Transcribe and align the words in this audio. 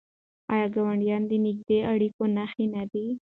آیا 0.53 0.67
ګاونډی 0.75 1.09
د 1.29 1.31
نږدې 1.45 1.77
اړیکو 1.91 2.23
نښه 2.35 2.65
نه 2.73 2.83
ده؟ 2.91 3.03